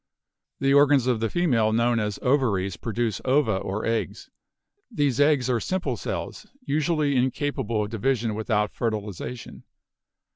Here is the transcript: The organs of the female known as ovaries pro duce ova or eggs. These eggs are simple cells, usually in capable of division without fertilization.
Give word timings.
The 0.59 0.73
organs 0.73 1.05
of 1.05 1.19
the 1.19 1.29
female 1.29 1.71
known 1.71 1.99
as 1.99 2.17
ovaries 2.23 2.75
pro 2.75 2.91
duce 2.91 3.21
ova 3.23 3.57
or 3.57 3.85
eggs. 3.85 4.31
These 4.89 5.19
eggs 5.19 5.47
are 5.47 5.59
simple 5.59 5.95
cells, 5.95 6.47
usually 6.65 7.15
in 7.15 7.29
capable 7.29 7.83
of 7.83 7.91
division 7.91 8.33
without 8.33 8.73
fertilization. 8.73 9.63